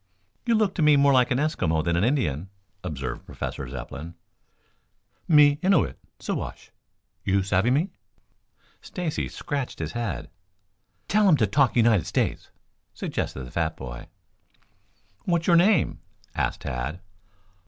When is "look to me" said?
0.55-0.95